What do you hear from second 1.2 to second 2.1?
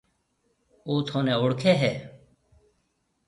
اوݪکيَ هيَ۔